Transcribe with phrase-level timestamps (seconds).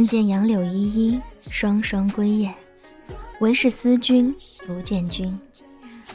[0.00, 1.20] 但见杨柳依依，
[1.50, 2.54] 双双归雁。
[3.40, 4.34] 唯是思君
[4.66, 5.38] 不见君。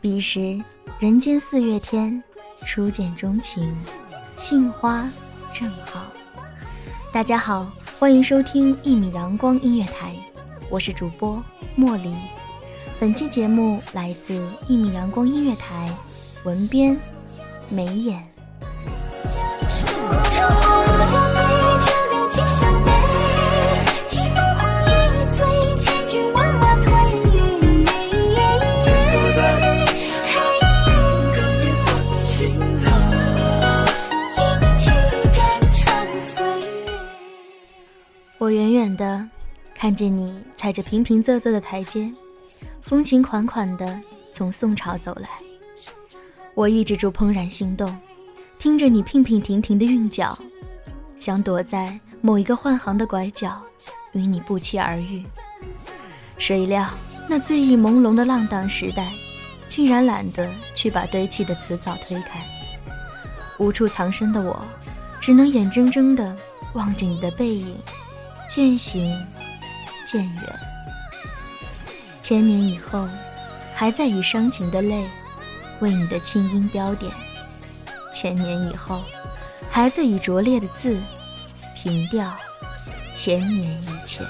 [0.00, 0.60] 彼时
[0.98, 2.20] 人间四月天，
[2.66, 3.72] 初见钟情，
[4.36, 5.08] 杏花
[5.52, 6.02] 正好。
[7.12, 10.16] 大家好，欢迎收听一米阳光音乐台，
[10.68, 11.40] 我是主播
[11.76, 12.12] 莫离。
[12.98, 15.88] 本期节目来自一米阳光音乐台，
[16.42, 16.98] 文编
[17.70, 18.26] 眉眼。
[38.98, 39.26] 的
[39.74, 42.12] 看着你踩着平平仄仄的台阶，
[42.82, 43.98] 风情款款的
[44.32, 45.28] 从宋朝走来。
[46.54, 47.96] 我抑制住怦然心动，
[48.58, 50.36] 听着你娉娉婷婷的韵脚，
[51.16, 53.62] 想躲在某一个换行的拐角，
[54.12, 55.24] 与你不期而遇。
[56.36, 56.88] 谁料
[57.28, 59.12] 那醉意朦胧的浪荡时代，
[59.68, 62.44] 竟然懒得去把堆砌的词藻推开。
[63.58, 64.60] 无处藏身的我，
[65.20, 66.36] 只能眼睁睁地
[66.74, 67.76] 望着你的背影。
[68.48, 69.14] 渐行
[70.06, 70.60] 渐远，
[72.22, 73.06] 千年以后，
[73.74, 75.06] 还在以伤情的泪
[75.80, 77.12] 为你的清音标点；
[78.10, 79.04] 千年以后，
[79.70, 80.98] 还在以拙劣的字
[81.76, 82.34] 凭吊
[83.14, 84.26] 千年以前。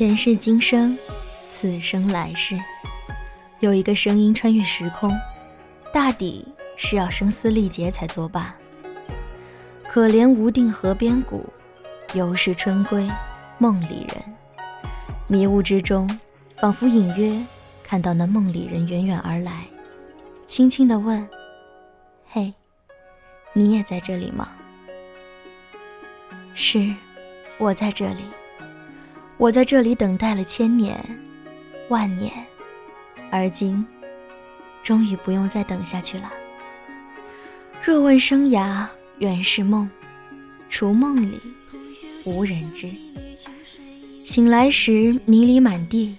[0.00, 0.96] 前世今生，
[1.46, 2.58] 此生来世，
[3.58, 5.14] 有一个声音穿越时空，
[5.92, 6.42] 大抵
[6.74, 8.54] 是要声嘶力竭才作罢。
[9.86, 11.44] 可怜无定河边骨，
[12.14, 13.06] 犹是春归
[13.58, 14.24] 梦里人。
[15.26, 16.08] 迷雾之中，
[16.56, 17.38] 仿佛隐约
[17.82, 19.66] 看到那梦里人远远而来，
[20.46, 21.28] 轻轻地问
[22.32, 22.54] ：“嘿，
[23.52, 24.48] 你也在这里吗？”
[26.56, 26.90] 是，
[27.58, 28.22] 我在这里。
[29.40, 31.02] 我在这里等待了千年、
[31.88, 32.30] 万年，
[33.30, 33.82] 而今
[34.82, 36.30] 终于不用再等下去了。
[37.82, 38.86] 若问生涯
[39.18, 39.90] 原是梦，
[40.68, 41.40] 除梦里
[42.24, 42.86] 无人知。
[44.26, 46.14] 醒来时迷离满地，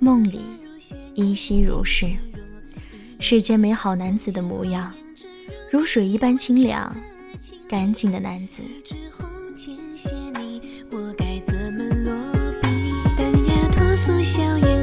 [0.00, 0.40] 梦里
[1.14, 2.10] 依稀如是。
[3.20, 4.92] 世间美好男子的模样，
[5.70, 6.96] 如水一般清凉、
[7.68, 8.64] 干净的男子。
[14.28, 14.77] 笑颜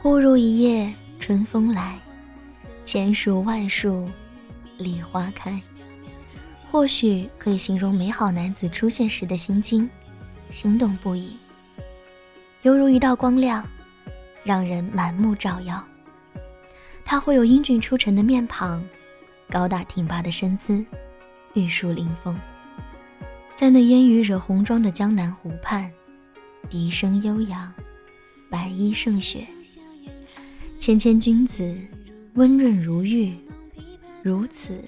[0.00, 1.98] 忽如一夜春风来，
[2.84, 4.08] 千树万树，
[4.76, 5.60] 梨花开。
[6.70, 9.90] 或许可以形容美好男子出现时的心境，
[10.52, 11.36] 心动不已，
[12.62, 13.66] 犹如一道光亮，
[14.44, 15.84] 让人满目照耀。
[17.04, 18.84] 他会有英俊出尘的面庞，
[19.50, 20.84] 高大挺拔的身姿，
[21.54, 22.38] 玉树临风，
[23.56, 25.90] 在那烟雨惹红妆的江南湖畔，
[26.70, 27.72] 笛声悠扬，
[28.48, 29.44] 白衣胜雪，
[30.88, 31.76] 谦谦君子，
[32.32, 33.34] 温润如玉，
[34.22, 34.82] 如此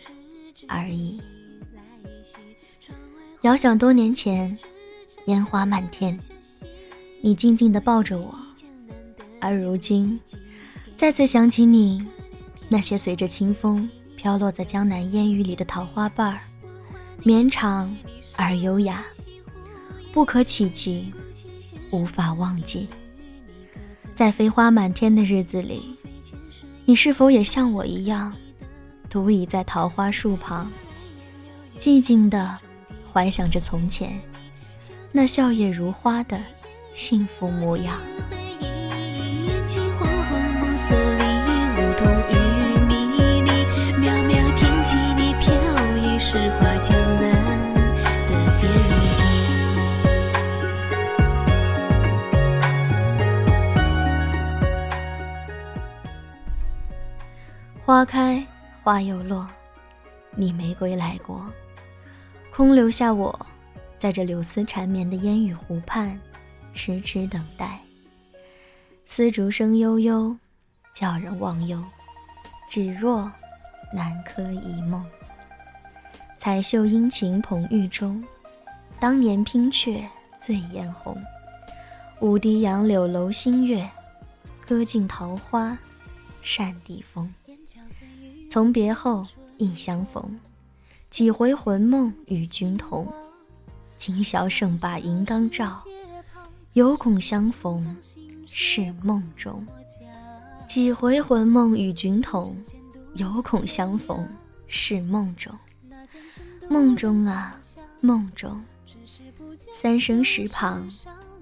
[0.67, 1.21] 而已。
[3.43, 4.57] 遥想多年前，
[5.27, 6.19] 烟花漫天，
[7.21, 8.35] 你静静地抱着我，
[9.43, 10.19] 而如今，
[10.97, 12.03] 再次想起你，
[12.71, 13.87] 那些随着清风
[14.17, 16.41] 飘落在江南烟雨里的桃花瓣儿，
[17.25, 17.95] 绵长
[18.37, 19.05] 而优雅，
[20.15, 21.13] 不可企及，
[21.91, 22.89] 无法忘记。
[24.21, 25.97] 在飞花满天的日子里，
[26.85, 28.31] 你是否也像我一样，
[29.09, 30.71] 独倚在桃花树旁，
[31.79, 32.59] 寂静的？
[33.11, 34.21] 怀想着从前
[35.11, 36.39] 那笑靥如花的
[36.93, 37.97] 幸福模样。
[57.91, 58.47] 花开
[58.85, 59.45] 花又落，
[60.37, 61.45] 你没归来过。
[62.55, 63.37] 空留下我，
[63.99, 66.17] 在这柳丝缠绵的烟雨湖畔，
[66.73, 67.81] 痴痴等待。
[69.07, 70.37] 丝竹声悠悠，
[70.95, 71.83] 叫人忘忧，
[72.69, 73.29] 只若
[73.93, 75.05] 南柯一梦。
[76.39, 78.25] 彩袖殷勤捧玉钟，
[79.01, 80.01] 当年拼却
[80.39, 81.21] 醉眼红。
[82.21, 83.85] 舞堤杨柳楼新月，
[84.65, 85.77] 歌尽桃花
[86.41, 87.35] 扇底风。
[88.49, 89.27] 从别后，
[89.59, 90.39] 亦相逢。
[91.09, 93.13] 几回魂梦与君同，
[93.97, 95.83] 今宵胜把银缸照，
[96.75, 97.97] 犹恐相逢
[98.47, 99.67] 是梦中。
[100.69, 102.57] 几回魂梦与君同，
[103.15, 104.29] 犹恐相逢
[104.69, 105.53] 是梦中。
[106.69, 107.61] 梦中啊
[108.01, 108.63] 梦中，
[109.75, 110.89] 三生石旁，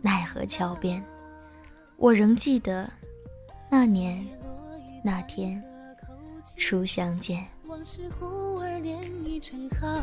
[0.01, 1.05] 奈何桥边，
[1.99, 2.91] 我仍记得
[3.71, 4.27] 那年
[5.05, 5.63] 那天
[6.57, 7.45] 初相见。
[7.67, 10.03] 往事忽而连一成行，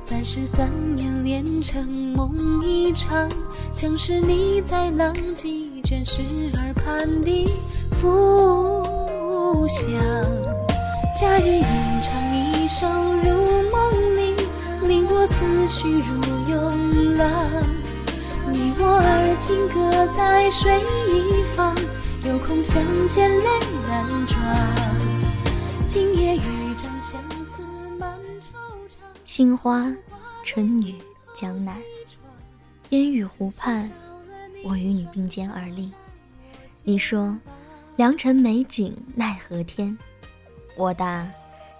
[0.00, 3.28] 三十三年连成梦一场，
[3.72, 6.22] 像是你在浪迹卷石
[6.54, 7.46] 耳畔的
[8.00, 9.88] 浮想。
[11.18, 11.64] 佳人吟
[12.02, 14.36] 唱一首如梦令，
[14.88, 16.20] 令我思绪如
[16.50, 17.28] 涌浪。
[18.50, 21.74] 你我而今各在水一方，
[22.24, 23.46] 有空相见泪
[23.86, 24.40] 难装。
[25.92, 26.40] 星夜雨
[29.26, 29.94] 杏花，
[30.42, 30.96] 春雨，
[31.34, 31.76] 江南，
[32.88, 33.92] 烟雨湖畔，
[34.64, 35.92] 我与你并肩而立。
[36.82, 37.36] 你说，
[37.96, 39.98] 良辰美景奈何天？
[40.78, 41.30] 我答，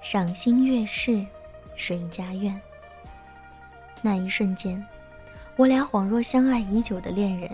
[0.02, 1.24] 赏心悦事
[1.74, 2.60] 谁家院？
[4.02, 4.86] 那一瞬间，
[5.56, 7.50] 我俩恍若相爱已久的恋人，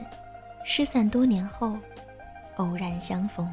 [0.65, 1.79] 失散多年后，
[2.57, 3.49] 偶然相逢，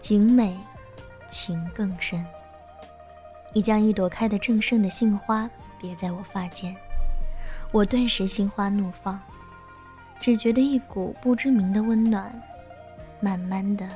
[0.00, 0.56] 景美。
[1.30, 2.24] 情更深。
[3.52, 5.48] 你将一朵开得正盛的杏花
[5.80, 6.76] 别在我发间，
[7.72, 9.18] 我顿时心花怒放，
[10.20, 12.30] 只觉得一股不知名的温暖，
[13.20, 13.88] 慢慢的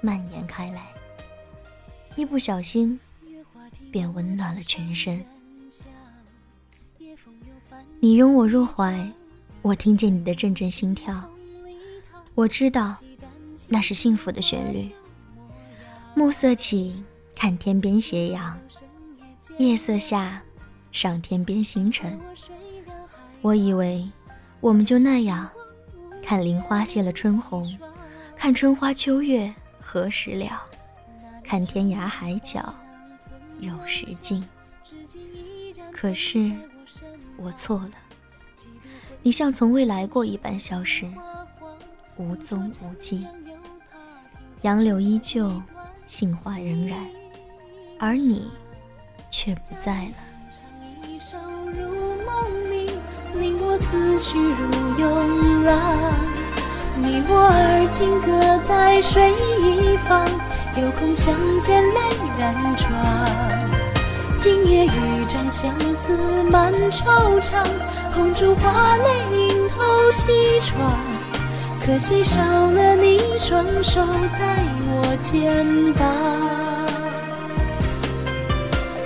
[0.00, 0.86] 蔓延开来，
[2.14, 3.00] 一不小心
[3.90, 5.24] 便温暖了全身。
[7.98, 9.10] 你拥我入怀，
[9.62, 11.20] 我听见你的阵阵心跳，
[12.34, 12.96] 我知道
[13.66, 14.88] 那是幸福的旋律。
[16.16, 17.02] 暮色起，
[17.34, 18.56] 看天边斜阳；
[19.58, 20.40] 夜色下，
[20.92, 22.18] 赏天边星辰。
[23.42, 24.08] 我以为
[24.60, 25.50] 我们就那样，
[26.22, 27.76] 看林花谢了春红，
[28.36, 30.62] 看春花秋月何时了，
[31.42, 32.72] 看天涯海角
[33.58, 34.42] 有时尽。
[35.92, 36.52] 可是
[37.36, 37.92] 我错了，
[39.22, 41.10] 你像从未来过一般消失，
[42.16, 43.26] 无踪无迹。
[44.62, 45.60] 杨柳依旧。
[46.06, 46.98] 杏花仍然，
[47.98, 48.50] 而你
[49.30, 50.14] 却不在了。
[53.34, 56.14] 令我思绪如涌浪，
[56.96, 60.24] 你我而今各在水一方，
[60.80, 62.00] 有空相见泪
[62.38, 62.88] 染妆。
[64.36, 67.66] 今夜雨帐相思满惆怅，
[68.12, 70.94] 红烛花泪映透西窗。
[71.86, 74.00] 可惜少了你双手
[74.32, 74.56] 在
[74.88, 76.02] 我肩膀。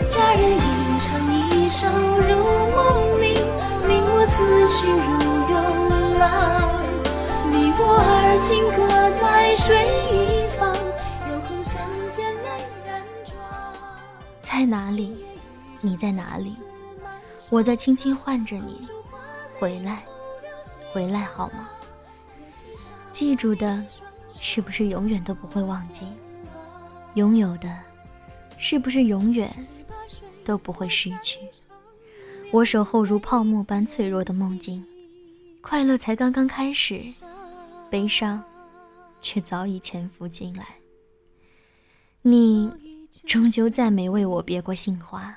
[0.09, 0.59] 佳人吟
[1.01, 2.31] 唱一首入
[2.71, 3.35] 梦里，
[3.89, 4.97] 令我思绪如
[5.51, 6.23] 涌浪。
[7.51, 8.79] 你我而今各
[9.19, 9.67] 在水
[10.13, 10.73] 一方，
[11.29, 12.49] 有空相见泪
[12.87, 13.35] 染妆。
[14.41, 15.27] 在哪里？
[15.81, 16.55] 你在哪里？
[17.51, 18.89] 我在轻轻唤着你，
[19.59, 20.05] 回来，
[20.93, 21.69] 回来好吗？
[23.19, 23.85] 记住的，
[24.41, 26.07] 是不是永远都不会忘记？
[27.15, 27.69] 拥有的，
[28.59, 29.53] 是不是永远
[30.45, 31.41] 都不会失去？
[32.53, 34.85] 我守候如泡沫般脆弱的梦境，
[35.61, 37.03] 快乐才刚刚开始，
[37.91, 38.41] 悲伤
[39.21, 40.77] 却早已潜伏进来。
[42.23, 42.71] 你
[43.27, 45.37] 终究再没为我别过杏花，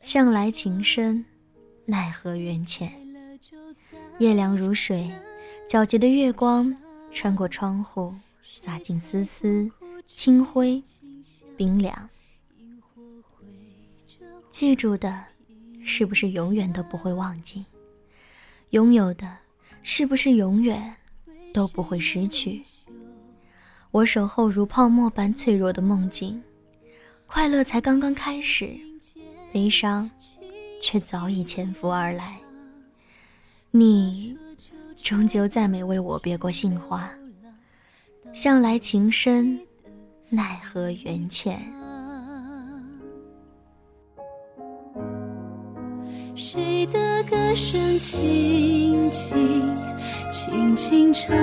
[0.00, 1.26] 向来情深，
[1.84, 2.90] 奈何缘浅。
[4.18, 5.10] 夜凉如水，
[5.72, 6.76] 皎洁的月光
[7.14, 8.14] 穿过窗户，
[8.44, 9.70] 洒进丝丝。
[10.06, 10.82] 清辉，
[11.56, 12.10] 冰凉。
[14.50, 15.24] 记住的，
[15.82, 17.64] 是不是永远都不会忘记？
[18.68, 19.38] 拥有的，
[19.82, 20.94] 是不是永远
[21.54, 22.62] 都不会失去？
[23.92, 26.42] 我守候如泡沫般脆弱的梦境，
[27.26, 28.76] 快乐才刚刚开始，
[29.50, 30.10] 悲伤
[30.82, 32.41] 却早已潜伏而来。
[33.74, 34.36] 你，
[35.02, 37.10] 终究再没为我别过杏花。
[38.34, 39.58] 向来情深。
[40.28, 41.58] 奈何缘浅？
[46.34, 49.74] 谁的歌声轻轻
[50.30, 51.34] 轻轻唱？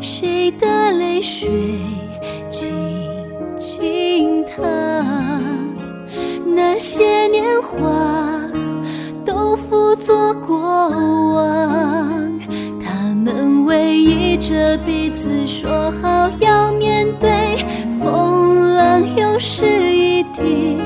[0.00, 1.48] 谁的泪水
[2.48, 2.72] 静
[3.56, 4.64] 静淌？
[6.46, 7.78] 那些年华
[9.24, 12.40] 都付作过往。
[12.80, 17.64] 他们偎依着彼此，说好要面对
[18.00, 20.78] 风浪，又是一地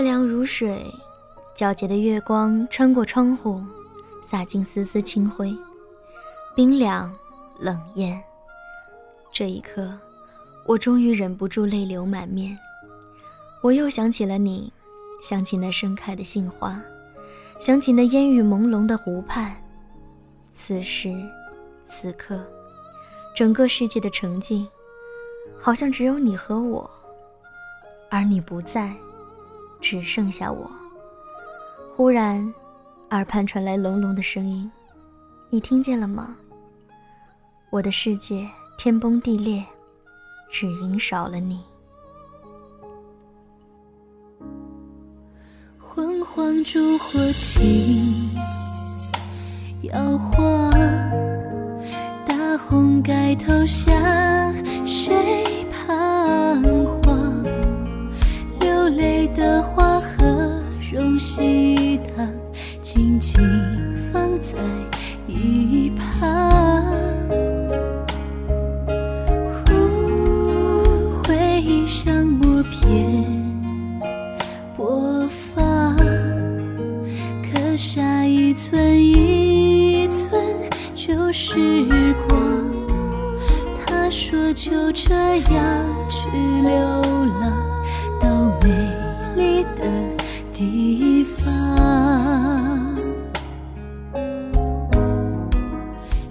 [0.00, 0.84] 凉如水，
[1.56, 3.62] 皎洁的月光穿过窗户，
[4.22, 5.56] 洒进丝丝清辉，
[6.54, 7.14] 冰凉
[7.58, 8.22] 冷艳。
[9.32, 9.92] 这一刻，
[10.66, 12.58] 我终于忍不住泪流满面。
[13.62, 14.72] 我又想起了你，
[15.22, 16.80] 想起那盛开的杏花，
[17.58, 19.54] 想起那烟雨朦胧的湖畔。
[20.48, 21.14] 此时，
[21.84, 22.44] 此刻，
[23.34, 24.66] 整个世界的沉静，
[25.58, 26.90] 好像只有你和我，
[28.10, 28.94] 而你不在。
[29.80, 30.70] 只剩下我。
[31.90, 32.52] 忽然，
[33.10, 34.70] 耳畔传来隆隆的声音，
[35.48, 36.36] 你听见了吗？
[37.70, 39.64] 我的世界天崩地裂，
[40.50, 41.60] 只因少了你。
[45.78, 48.30] 昏黄烛火轻
[49.82, 50.70] 摇晃，
[52.24, 53.92] 大红盖头下，
[61.20, 62.26] 容稀糖，
[62.80, 63.38] 静静
[64.10, 64.56] 放在
[65.26, 66.08] 一旁。
[69.66, 73.22] 呼，回响默片
[74.74, 75.94] 播放，
[77.52, 80.42] 刻下一寸一寸
[80.94, 82.40] 旧时光。
[83.84, 86.30] 他说就这样去
[86.62, 86.70] 流
[87.42, 87.52] 浪。
[90.60, 92.94] 地方。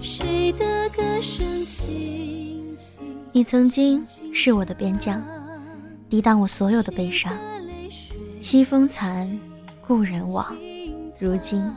[0.00, 2.96] 谁的歌声轻轻
[3.32, 5.20] 你曾经是我的边疆，
[6.08, 7.36] 抵挡我所有的悲伤。
[8.40, 9.28] 西风残，
[9.84, 10.56] 故人往，
[11.18, 11.68] 如今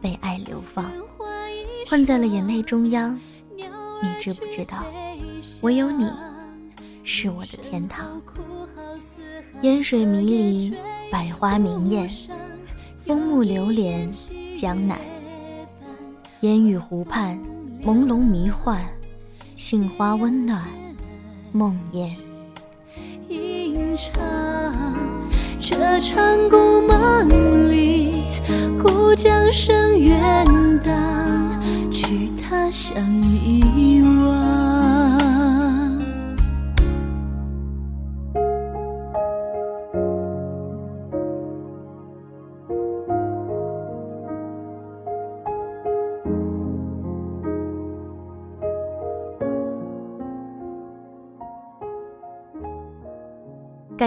[0.00, 0.90] 被爱流放，
[1.90, 3.14] 困在了眼泪中央。
[3.54, 4.82] 你知不知道，
[5.60, 6.10] 唯有你
[7.04, 8.22] 是我的天堂。
[9.60, 10.74] 烟水迷离，
[11.12, 12.08] 百花明艳，
[13.04, 14.08] 枫木流连
[14.56, 14.98] 江南。
[16.40, 17.38] 烟雨湖畔，
[17.84, 18.80] 朦胧迷幻，
[19.54, 20.64] 杏花温暖，
[21.52, 22.08] 梦魇。
[23.28, 24.24] 吟唱
[25.60, 26.16] 这场
[26.48, 28.22] 故梦里，
[28.82, 30.46] 故将声远
[30.82, 34.61] 荡，去他乡迷惘。